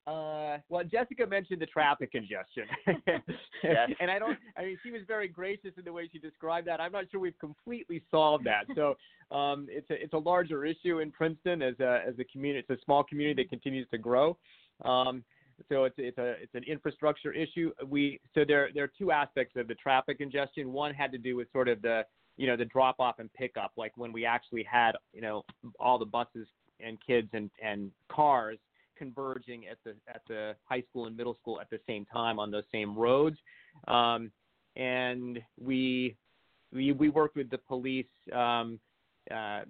[0.06, 2.64] Uh, well, Jessica mentioned the traffic congestion,
[3.64, 3.88] Yes.
[4.00, 4.36] and I don't.
[4.54, 6.78] I mean, she was very gracious in the way she described that.
[6.78, 8.66] I'm not sure we've completely solved that.
[8.74, 8.96] So,
[9.34, 12.66] um, it's a it's a larger issue in Princeton as a as a community.
[12.68, 14.36] It's a small community that continues to grow.
[14.84, 15.24] Um,
[15.68, 17.70] so it's it's a it's an infrastructure issue.
[17.86, 20.72] We so there there are two aspects of the traffic congestion.
[20.72, 22.02] One had to do with sort of the
[22.36, 25.44] you know the drop off and pickup, like when we actually had you know
[25.78, 26.46] all the buses
[26.80, 28.58] and kids and and cars
[28.96, 32.50] converging at the at the high school and middle school at the same time on
[32.50, 33.36] those same roads.
[33.88, 34.30] Um,
[34.76, 36.16] and we
[36.72, 38.78] we we worked with the police um,
[39.30, 39.62] uh,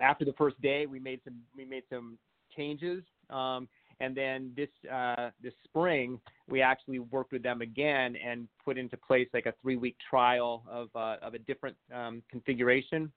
[0.00, 0.86] after the first day.
[0.86, 2.18] We made some we made some
[2.56, 3.02] changes.
[3.28, 3.68] Um,
[4.00, 8.96] and then this uh, this spring, we actually worked with them again and put into
[8.96, 13.12] place like a three week trial of uh, of a different um, configuration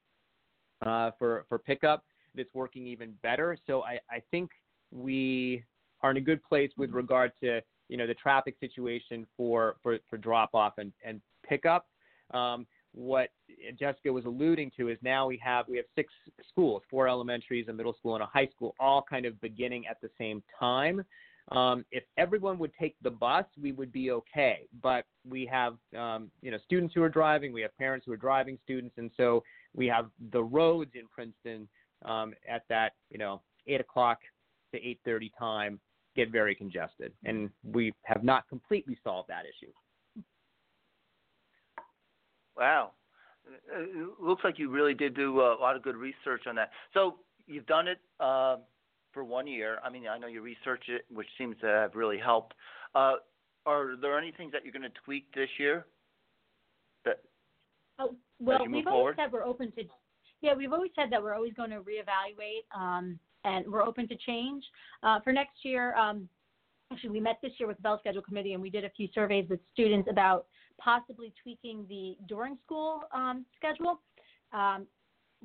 [0.84, 3.56] uh, for for pickup that's working even better.
[3.66, 4.50] So I, I think
[4.90, 5.64] we
[6.02, 9.98] are in a good place with regard to you know the traffic situation for for,
[10.08, 11.86] for drop off and, and pickup.
[12.32, 13.30] Um, what
[13.78, 16.12] Jessica was alluding to is now we have we have six
[16.48, 20.00] schools, four elementaries, a middle school, and a high school, all kind of beginning at
[20.00, 21.04] the same time.
[21.52, 24.60] Um, if everyone would take the bus, we would be okay.
[24.82, 28.16] But we have um, you know students who are driving, we have parents who are
[28.16, 29.42] driving students, and so
[29.74, 31.68] we have the roads in Princeton
[32.04, 34.20] um, at that you know eight o'clock
[34.72, 35.80] to 8:30 time
[36.16, 39.72] get very congested, and we have not completely solved that issue.
[42.56, 42.92] Wow,
[43.46, 46.70] Uh, it looks like you really did do a lot of good research on that.
[46.94, 48.56] So you've done it uh,
[49.12, 49.78] for one year.
[49.84, 52.54] I mean, I know you researched it, which seems to have really helped.
[52.94, 53.14] Uh,
[53.66, 55.86] are there any things that you're going to tweak this year?
[57.04, 57.20] That
[57.98, 58.90] Oh, well, we've forward?
[58.92, 59.84] always said we're open to.
[60.40, 64.16] Yeah, we've always said that we're always going to reevaluate, um, and we're open to
[64.16, 64.64] change.
[65.02, 66.28] Uh, for next year, um,
[66.92, 69.08] actually, we met this year with the Bell Schedule Committee, and we did a few
[69.14, 70.46] surveys with students about
[70.80, 74.00] possibly tweaking the during school um, schedule.
[74.52, 74.86] Um,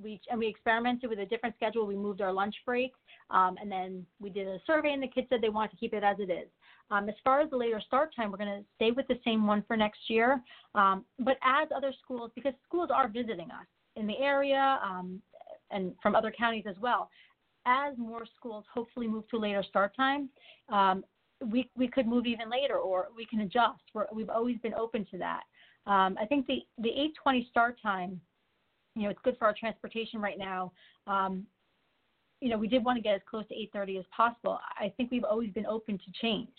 [0.01, 1.85] we and we experimented with a different schedule.
[1.85, 2.91] We moved our lunch break,
[3.29, 5.93] um, and then we did a survey, and the kids said they wanted to keep
[5.93, 6.47] it as it is.
[6.91, 9.45] Um, as far as the later start time, we're going to stay with the same
[9.45, 10.41] one for next year.
[10.73, 15.21] Um, but as other schools, because schools are visiting us in the area um,
[15.69, 17.09] and from other counties as well,
[17.65, 20.29] as more schools hopefully move to later start time,
[20.69, 21.03] um,
[21.45, 23.81] we we could move even later, or we can adjust.
[23.93, 25.43] We're, we've always been open to that.
[25.85, 26.89] Um, I think the the
[27.25, 28.19] 8:20 start time,
[28.95, 30.71] you know, it's good for our transportation right now.
[31.07, 31.45] Um,
[32.41, 34.59] you know, we did want to get as close to 8:30 as possible.
[34.77, 36.49] I think we've always been open to change.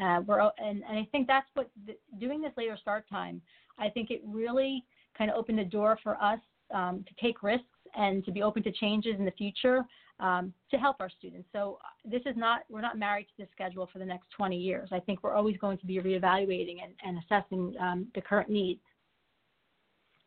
[0.00, 3.40] Uh, we're and, and I think that's what the, doing this later start time.
[3.78, 4.84] I think it really
[5.16, 6.40] kind of opened the door for us
[6.74, 7.64] um, to take risks
[7.96, 9.84] and to be open to changes in the future
[10.20, 11.48] um, to help our students.
[11.52, 14.56] So uh, this is not we're not married to this schedule for the next 20
[14.56, 14.88] years.
[14.92, 18.80] I think we're always going to be reevaluating and, and assessing um, the current needs.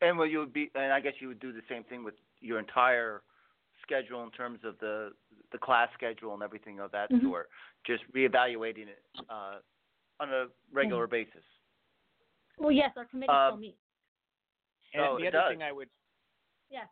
[0.02, 0.69] and will you would be?
[0.75, 3.23] And I guess you would do the same thing with your entire
[3.82, 5.12] schedule in terms of the
[5.52, 7.23] the class schedule and everything of that Mhm.
[7.23, 7.49] sort.
[7.86, 9.60] Just reevaluating it uh,
[10.19, 11.12] on a regular Mm-hmm.
[11.12, 11.43] basis?
[12.58, 13.80] Well, yes, our committee Um, still meets.
[14.93, 15.49] And Oh, the other does.
[15.52, 15.89] thing I would
[16.69, 16.88] Yes.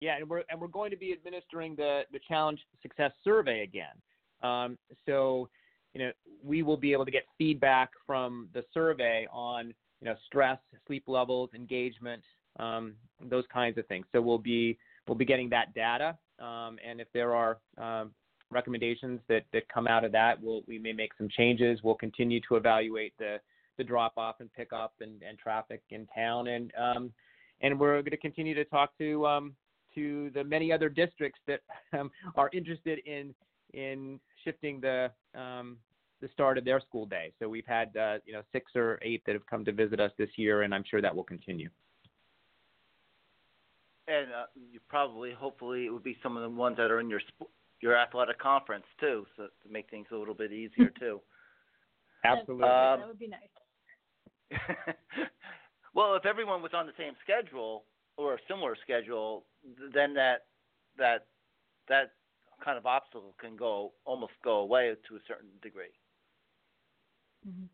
[0.00, 3.94] Yeah, and we're and we're going to be administering the the challenge success survey again.
[4.42, 4.76] Um,
[5.06, 5.48] so,
[5.94, 6.10] you know,
[6.42, 11.04] we will be able to get feedback from the survey on you know stress, sleep
[11.06, 12.22] levels, engagement,
[12.58, 14.06] um, those kinds of things.
[14.12, 18.12] So we'll be we'll be getting that data, um, and if there are um,
[18.50, 21.80] recommendations that that come out of that, we'll we may make some changes.
[21.82, 23.38] We'll continue to evaluate the
[23.78, 27.12] the drop off and pick up and, and traffic in town, and um,
[27.60, 29.54] and we're going to continue to talk to um,
[29.94, 31.60] to the many other districts that
[31.98, 33.34] um, are interested in
[33.72, 35.78] in shifting the um,
[36.20, 37.32] the start of their school day.
[37.38, 40.12] So we've had uh, you know six or eight that have come to visit us
[40.18, 41.68] this year, and I'm sure that will continue.
[44.08, 47.08] And uh, you probably, hopefully, it would be some of the ones that are in
[47.08, 51.20] your sp- your athletic conference too, so to make things a little bit easier too.
[52.24, 52.64] Absolutely.
[52.64, 53.40] Um, that would be nice.
[55.94, 57.84] well, if everyone was on the same schedule
[58.16, 59.51] or a similar schedule, th-
[59.94, 60.46] then that
[60.98, 61.26] that
[61.88, 62.12] that
[62.64, 65.92] kind of obstacle can go almost go away to a certain degree.
[67.46, 67.68] Mhm.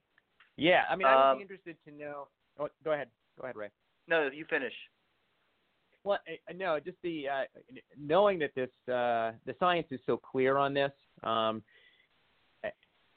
[0.56, 2.28] yeah, I mean, I would um, be interested to know.
[2.58, 3.08] Oh, go ahead.
[3.38, 3.70] Go ahead, Ray.
[4.06, 4.72] No, you finish.
[6.04, 7.44] Well, uh, no, just the uh,
[7.98, 11.62] knowing that this uh, the science is so clear on this, um,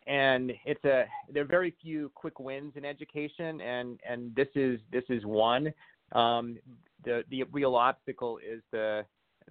[0.07, 4.79] and it's a there are very few quick wins in education, and and this is
[4.91, 5.73] this is one.
[6.11, 6.57] Um,
[7.03, 9.05] the the real obstacle is the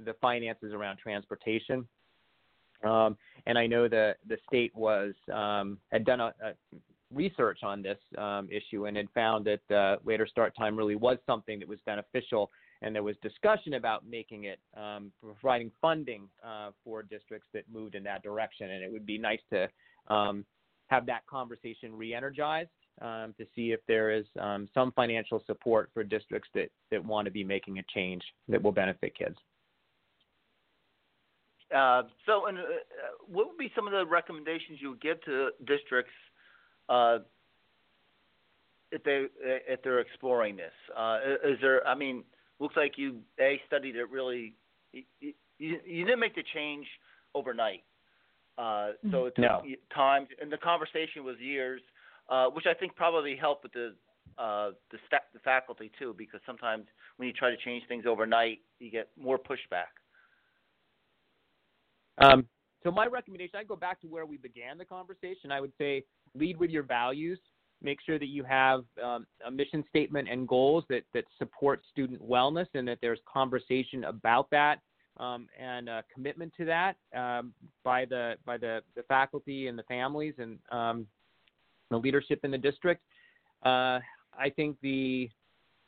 [0.04, 1.86] the finances around transportation.
[2.84, 6.52] Um, and I know the the state was um, had done a, a
[7.12, 11.18] research on this um, issue and had found that uh, later start time really was
[11.26, 12.50] something that was beneficial
[12.82, 17.94] and there was discussion about making it um, providing funding uh, for districts that moved
[17.94, 18.70] in that direction.
[18.70, 19.68] And it would be nice to
[20.08, 20.46] um,
[20.86, 26.04] have that conversation re-energized um, to see if there is um, some financial support for
[26.04, 29.36] districts that, that want to be making a change that will benefit kids.
[31.74, 32.62] Uh, so, and, uh,
[33.28, 36.12] what would be some of the recommendations you would give to districts
[36.88, 37.18] uh,
[38.90, 40.72] if they if they're exploring this?
[40.96, 41.86] Uh, is there?
[41.86, 42.24] I mean,
[42.58, 44.54] looks like you a studied it really.
[44.92, 45.32] You, you,
[45.86, 46.86] you didn't make the change
[47.36, 47.84] overnight,
[48.58, 49.62] uh, so it took No.
[49.94, 51.80] time, and the conversation was years,
[52.30, 53.94] uh, which I think probably helped with the
[54.38, 58.58] uh, the, sta- the faculty too, because sometimes when you try to change things overnight,
[58.78, 59.90] you get more pushback.
[62.18, 62.46] Um,
[62.82, 65.50] so my recommendation, I go back to where we began the conversation.
[65.50, 67.38] I would say lead with your values.
[67.82, 72.22] Make sure that you have um, a mission statement and goals that that support student
[72.22, 74.78] wellness, and that there's conversation about that
[75.18, 77.52] um, and a commitment to that um,
[77.84, 81.06] by the by the, the faculty and the families and um,
[81.90, 83.03] the leadership in the district.
[83.64, 83.98] Uh,
[84.38, 85.29] I think the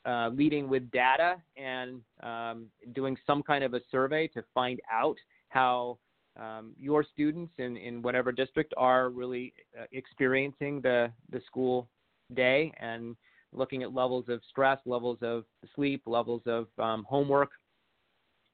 [0.05, 5.15] uh, leading with data and um, doing some kind of a survey to find out
[5.49, 5.97] how
[6.39, 11.87] um, your students in, in whatever district are really uh, experiencing the, the school
[12.33, 13.15] day and
[13.53, 17.51] looking at levels of stress, levels of sleep, levels of um, homework,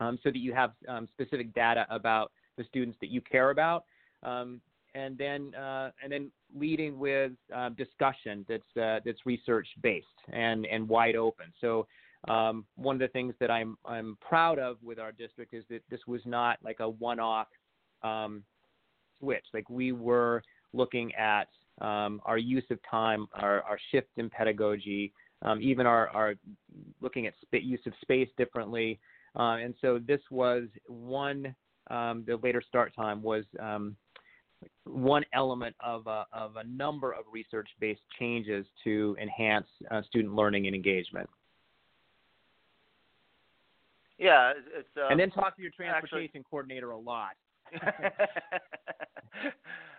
[0.02, 3.86] um, so that you have um, specific data about the students that you care about.
[4.96, 10.66] And then, uh, and then leading with uh, discussion that's uh, that's research based and,
[10.66, 11.54] and wide open.
[11.62, 11.86] So
[12.28, 15.82] um, one of the things that I'm I'm proud of with our district is that
[15.90, 17.48] this was not like a one-off
[18.04, 18.44] um,
[19.20, 19.46] switch.
[19.54, 20.42] Like we were
[20.74, 21.48] looking at
[21.82, 26.36] um, our use of time, our, our shift in pedagogy, um, even our, our
[27.02, 29.00] looking at sp- use of space differently.
[29.38, 31.56] Uh, and so this was one.
[31.90, 33.96] Um, the later start time was um,
[34.86, 40.68] one element of a, of a number of research-based changes to enhance uh, student learning
[40.68, 41.30] and engagement.
[44.18, 44.88] Yeah, it's.
[44.98, 47.32] uh, and then talk to your actually- transportation coordinator a lot.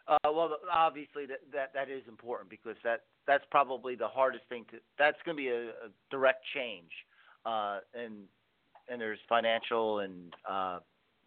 [0.09, 4.65] uh, well, obviously that, that that is important because that that's probably the hardest thing
[4.73, 4.79] to.
[4.99, 6.91] That's going to be a, a direct change,
[7.47, 8.25] uh, and
[8.91, 10.81] and there's financial and uh,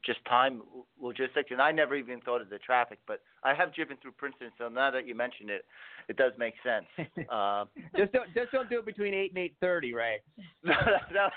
[0.05, 0.61] just time
[1.01, 1.51] logistics.
[1.51, 4.67] And I never even thought of the traffic, but I have driven through Princeton, so
[4.69, 5.65] now that you mentioned it,
[6.09, 6.85] it does make sense.
[7.31, 7.65] Uh,
[7.97, 10.19] just don't just don't do it between eight and eight thirty, right?
[10.63, 10.73] no,
[11.11, 11.29] no,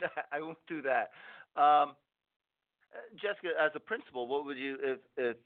[0.00, 1.10] no, I won't do that.
[1.60, 1.92] Um,
[3.20, 5.36] Jessica, as a principal, what would you, if, if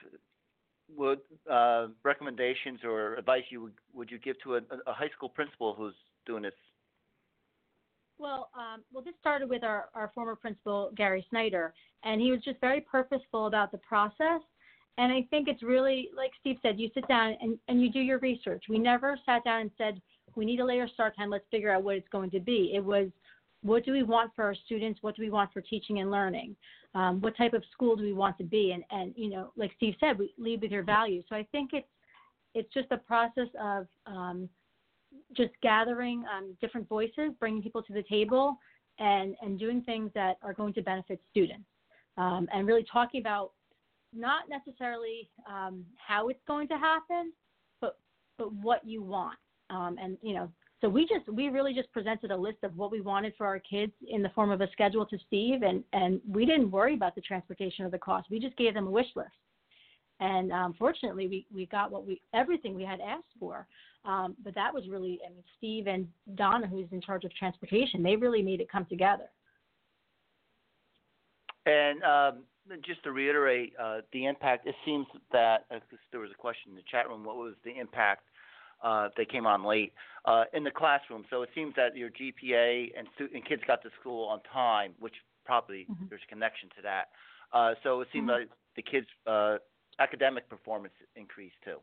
[0.94, 1.20] would
[1.50, 5.74] uh, recommendations or advice you would, would you give to a, a high school principal
[5.74, 5.94] who's
[6.26, 6.52] doing this?
[8.18, 12.42] Well, um, well, this started with our, our former principal, Gary Snyder, and he was
[12.42, 14.40] just very purposeful about the process
[14.98, 18.00] And I think it's really, like Steve said, you sit down and, and you do
[18.00, 18.64] your research.
[18.68, 20.00] We never sat down and said,
[20.34, 21.30] we need a later start time.
[21.30, 22.72] Let's figure out what it's going to be.
[22.74, 23.08] It was,
[23.62, 25.02] what do we want for our students?
[25.02, 26.56] What do we want for teaching and learning?
[26.94, 28.72] Um, what type of school do we want to be?
[28.72, 31.24] And, and you know, like Steve said, we lead with your values.
[31.28, 31.88] So I think it's,
[32.54, 34.48] it's just a process of um,
[35.36, 38.56] just gathering um, different voices, bringing people to the table,
[38.98, 41.64] and, and doing things that are going to benefit students.
[42.16, 43.52] Um, and really talking about
[44.14, 47.32] not necessarily um, how it's going to happen,
[47.80, 47.98] but
[48.38, 49.38] but what you want.
[49.68, 50.50] Um, and you know,
[50.80, 53.58] so we just we really just presented a list of what we wanted for our
[53.58, 57.14] kids in the form of a schedule to Steve, and and we didn't worry about
[57.14, 58.28] the transportation or the cost.
[58.30, 59.30] We just gave them a wish list,
[60.20, 63.66] and um, fortunately, we we got what we everything we had asked for.
[64.04, 66.06] Um, but that was really, I mean, Steve and
[66.36, 69.28] Donna, who's in charge of transportation, they really made it come together.
[71.66, 72.42] And um,
[72.84, 75.80] just to reiterate uh, the impact, it seems that uh,
[76.12, 77.24] there was a question in the chat room.
[77.24, 78.22] What was the impact?
[78.82, 79.92] Uh, they came on late
[80.26, 81.24] uh, in the classroom.
[81.28, 84.92] So it seems that your GPA and, stu- and kids got to school on time,
[85.00, 85.14] which
[85.44, 86.08] probably Mhm.
[86.08, 87.10] there's a connection to that.
[87.52, 88.40] Uh, so it seemed Mhm.
[88.40, 89.58] like the kids' uh,
[89.98, 91.78] academic performance increased too.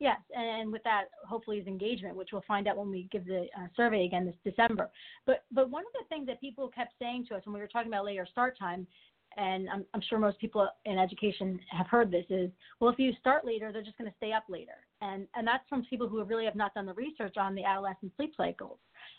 [0.00, 3.46] Yes, and with that, hopefully, is engagement, which we'll find out when we give the
[3.56, 4.90] uh, survey again this December.
[5.24, 7.68] But but one of the things that people kept saying to us when we were
[7.68, 8.88] talking about later start time,
[9.36, 13.12] and I'm, I'm sure most people in education have heard this, is well, if you
[13.20, 16.22] start later, they're just going to stay up later, and and that's from people who
[16.24, 18.78] really have not done the research on the adolescent sleep cycles.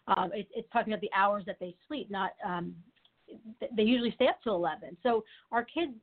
[0.09, 2.76] Um, it, it's talking about the hours that they sleep, not um,
[3.76, 4.97] they usually stay up till 11.
[5.03, 5.93] So our kids,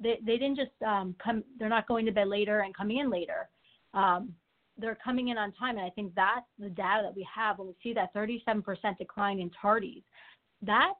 [0.00, 3.10] they they didn't just um, come, they're not going to bed later and coming in
[3.10, 3.48] later
[3.94, 4.32] um,
[4.78, 5.76] they're coming in on time.
[5.76, 8.62] And I think that's the data that we have when we see that 37%
[8.96, 10.02] decline in tardies.
[10.62, 10.94] That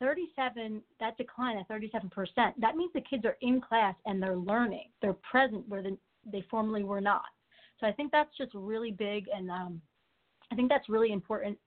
[0.00, 2.10] 37, that decline at 37%,
[2.58, 4.88] that means the kids are in class and they're learning.
[5.02, 5.96] They're present where the,
[6.30, 7.22] they formerly were not.
[7.78, 9.26] So I think that's just really big.
[9.34, 9.80] And um,
[10.52, 11.58] I think that's really important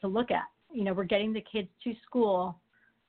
[0.00, 0.44] to look at.
[0.72, 2.60] You know, we're getting the kids to school.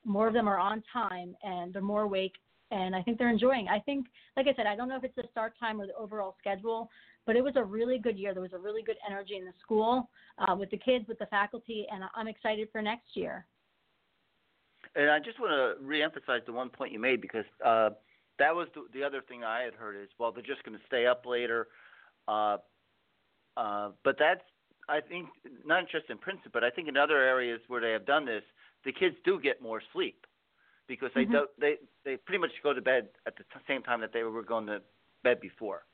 [0.04, 2.34] More of them are on time and they're more awake
[2.72, 3.68] and I think they're enjoying.
[3.68, 4.06] I think,
[4.36, 6.90] like I said, I don't know if it's the start time or the overall schedule,
[7.26, 8.32] but it was a really good year.
[8.32, 10.08] There was a really good energy in the school
[10.38, 13.46] uh, with the kids, with the faculty, and I'm excited for next year.
[14.96, 17.90] And I just want to reemphasize the one point you made because uh,
[18.38, 20.84] that was the, the other thing I had heard is well they're just going to
[20.86, 21.68] stay up later,
[22.26, 22.56] uh,
[23.56, 24.42] uh, but that's
[24.88, 25.28] I think
[25.64, 28.42] not just in Princeton, but I think in other areas where they have done this,
[28.84, 30.26] the kids do get more sleep
[30.86, 31.32] because they Mhm.
[31.32, 34.22] don't they they pretty much go to bed at the t- same time that they
[34.22, 34.82] were going to
[35.22, 35.84] bed before.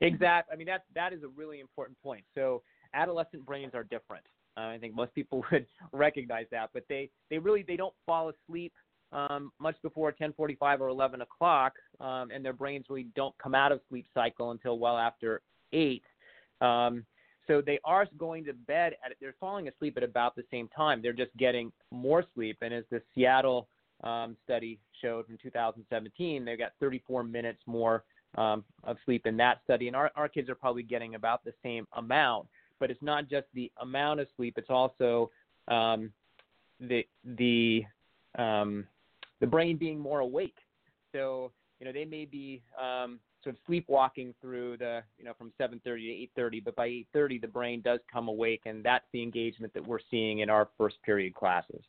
[0.00, 0.52] Exactly.
[0.52, 2.24] I mean, that that is a really important point.
[2.34, 2.62] So
[2.92, 4.24] adolescent brains are different.
[4.56, 8.30] Uh, I think most people would recognize that, but they they really they don't fall
[8.30, 8.72] asleep
[9.12, 13.72] um, much before 10:45 or 11 o'clock, um, and their brains really don't come out
[13.72, 16.04] of sleep cycle until well after eight.
[16.60, 17.06] Um,
[17.46, 21.02] so they are going to bed at they're falling asleep at about the same time.
[21.02, 23.68] They're just getting more sleep, and as the Seattle
[24.02, 28.04] um, study showed from 2017, they got 34 minutes more
[28.36, 31.52] um, of sleep in that study, and our, our kids are probably getting about the
[31.62, 32.48] same amount.
[32.80, 35.30] But it's not just the amount of sleep; it's also
[35.68, 36.12] um,
[36.80, 37.84] the the
[38.36, 38.86] um,
[39.40, 40.56] the brain being more awake.
[41.12, 45.52] So you know they may be um, sort of sleepwalking through the you know from
[45.60, 49.72] 7:30 to 8:30, but by 8:30 the brain does come awake, and that's the engagement
[49.74, 51.84] that we're seeing in our first period classes.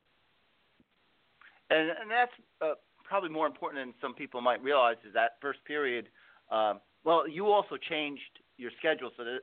[1.70, 5.64] And and that's uh, probably more important than some people might realize is that first
[5.66, 6.10] period.
[6.52, 8.22] Um, well, you also changed
[8.58, 9.40] your schedule so that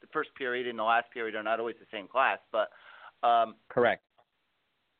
[0.00, 2.38] the first period and the last period are not always the same class.
[2.50, 2.70] But
[3.26, 4.02] um, Correct.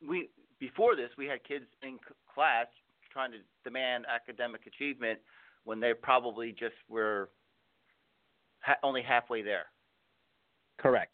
[0.07, 2.67] we before this we had kids in c- class
[3.13, 5.19] trying to demand academic achievement
[5.65, 7.31] when they probably just were
[8.61, 9.67] ha- only halfway there.
[10.79, 11.13] Correct.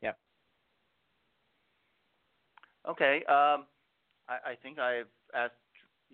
[0.00, 0.12] Yeah.
[2.88, 3.24] Okay.
[3.24, 3.64] Um,
[4.28, 5.54] I, think I've asked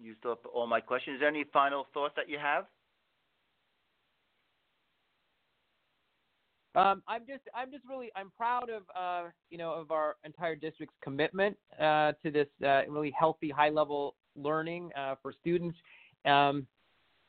[0.00, 1.16] used up all my questions.
[1.16, 2.64] Is there any final thoughts that you have?
[6.74, 10.54] Um, I'm just, I'm just really, I'm proud of, uh, you know, of our entire
[10.54, 15.76] district's commitment uh, to this uh, really healthy, high-level learning uh, for students.
[16.24, 16.66] Um,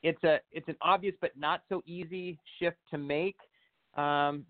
[0.03, 3.37] it's a, it's an obvious but not so easy shift to make,
[3.95, 4.45] um,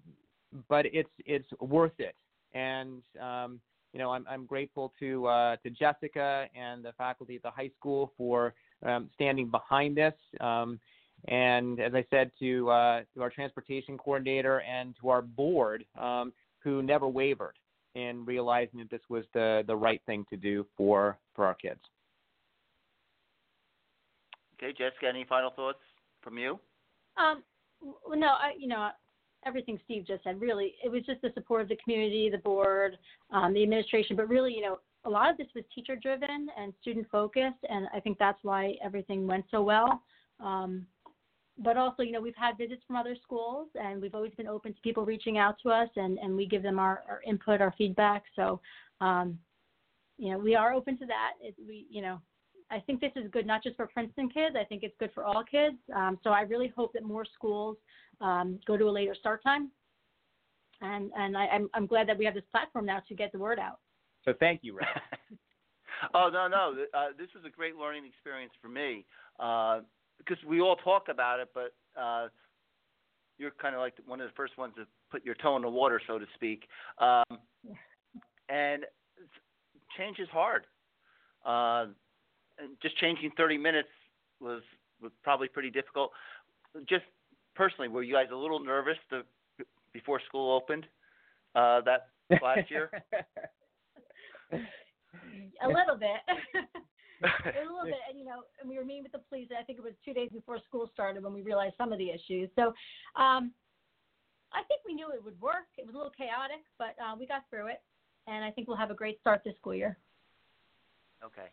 [0.67, 2.15] but it's, it's worth it.
[2.53, 3.61] And um,
[3.94, 7.72] you know, I'm, I'm grateful to uh, to Jessica and the faculty at the high
[7.78, 8.54] school for
[8.86, 10.14] um, standing behind this.
[10.40, 10.80] Um,
[11.28, 16.32] and as I said to uh, to our transportation coordinator and to our board, um,
[16.64, 17.56] who never wavered
[17.96, 21.82] in realizing that this was the the right thing to do for for our kids.
[24.62, 25.80] Okay, Jessica, any final thoughts
[26.22, 26.60] from you?
[27.18, 27.44] Um,
[28.10, 28.90] no, I, you know,
[29.46, 30.40] everything Steve just said.
[30.40, 32.98] Really, it was just the support of the community, the board,
[33.32, 36.74] um, the administration, but really, you know, a lot of this was teacher driven and
[36.82, 40.04] student focused, and I think that's why everything went so well.
[40.40, 40.86] Um,
[41.62, 44.74] but also, you know, we've had visits from other schools, and we've always been open
[44.74, 47.74] to people reaching out to us, and, and we give them our, our input, our
[47.78, 48.24] feedback.
[48.36, 48.62] So,
[49.02, 49.38] um,
[50.18, 51.34] you know, we are open to that.
[51.42, 52.22] It, we, you know,
[52.72, 54.55] I think this is good not just for Princeton kids.
[54.59, 55.76] I think it's good for all kids.
[55.95, 57.78] Um, so I really hope that more schools
[58.22, 59.72] um, go to a later start time,
[60.82, 63.39] and and I, I'm I'm glad that we have this platform now to get the
[63.39, 63.80] word out.
[64.26, 64.86] So thank you, Ray.
[66.13, 69.05] oh no no, uh, this was a great learning experience for me.
[69.39, 69.82] Uh,
[70.20, 72.28] because we all talk about it, but uh,
[73.38, 75.70] you're kind of like one of the first ones to put your toe in the
[75.70, 76.67] water, so to speak.
[76.99, 77.39] Um,
[78.49, 78.84] and
[79.97, 80.65] change is hard.
[82.62, 83.89] And just changing 30 minutes
[84.39, 84.62] was
[85.01, 86.12] was probably pretty difficult.
[86.88, 87.05] Just
[87.55, 89.24] personally, were you guys a little nervous to,
[89.93, 90.86] before school opened
[91.55, 92.10] uh, that
[92.41, 92.91] last year?
[94.51, 96.20] a little bit.
[97.24, 99.47] a little bit, and you know, and we were meeting with the police.
[99.57, 102.10] I think it was two days before school started when we realized some of the
[102.10, 102.49] issues.
[102.55, 102.74] So,
[103.16, 103.51] um,
[104.53, 105.68] I think we knew it would work.
[105.78, 107.82] It was a little chaotic, but uh, we got through it,
[108.28, 109.97] and I think we'll have a great start this school year.
[111.24, 111.49] Okay.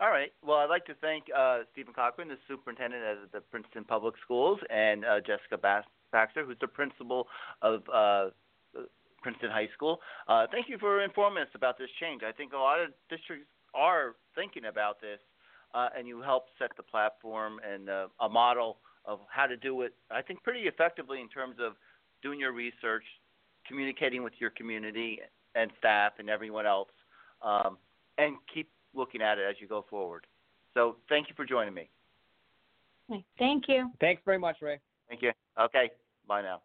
[0.00, 0.32] All right.
[0.46, 4.60] Well, I'd like to thank uh, Steven Cochrane, the superintendent of the Princeton Public Schools,
[4.70, 7.26] and uh, Jessica Baxter, who's the principal
[7.62, 8.30] of uh,
[9.22, 9.98] Princeton High School.
[10.28, 12.22] Uh, thank you for informing us about this change.
[12.22, 15.18] I think a lot of districts are thinking about this,
[15.74, 19.82] uh, and you helped set the platform and uh, a model of how to do
[19.82, 19.94] it.
[20.12, 21.72] I think pretty effectively in terms of
[22.22, 23.04] doing your research,
[23.66, 25.18] communicating with your community
[25.56, 26.88] and staff and everyone else,
[27.42, 27.78] um,
[28.16, 30.26] and keep looking at it as you go forward.
[30.74, 31.90] So thank you for joining me.
[33.38, 33.90] Thank you.
[34.00, 34.80] Thanks very much, Ray.
[35.08, 35.32] Thank you.
[35.58, 35.90] Okay.
[36.26, 36.60] Bye now.